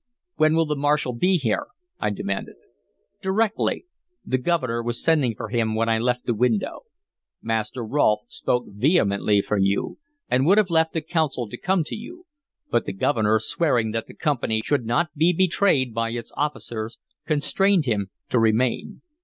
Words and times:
"When 0.37 0.55
will 0.55 0.65
the 0.65 0.75
marshal 0.75 1.13
be 1.13 1.37
here?" 1.37 1.67
I 1.99 2.09
demanded. 2.09 2.55
"Directly. 3.21 3.85
The 4.25 4.39
Governor 4.39 4.81
was 4.81 4.99
sending 5.03 5.35
for 5.35 5.49
him 5.49 5.75
when 5.75 5.89
I 5.89 5.99
left 5.99 6.25
the 6.25 6.33
window. 6.33 6.85
Master 7.39 7.85
Rolfe 7.85 8.23
spoke 8.27 8.65
vehemently 8.69 9.41
for 9.41 9.57
you, 9.59 9.99
and 10.27 10.43
would 10.47 10.57
have 10.57 10.71
left 10.71 10.93
the 10.93 11.01
Council 11.01 11.47
to 11.49 11.55
come 11.55 11.83
to 11.83 11.95
you; 11.95 12.25
but 12.71 12.85
the 12.85 12.93
Governor, 12.93 13.37
swearing 13.37 13.91
that 13.91 14.07
the 14.07 14.15
Company 14.15 14.63
should 14.65 14.85
not 14.87 15.13
be 15.15 15.33
betrayed 15.33 15.93
by 15.93 16.09
its 16.09 16.31
officers, 16.35 16.97
constrained 17.27 17.85
him 17.85 18.07
to 18.29 18.39
remain. 18.39 19.03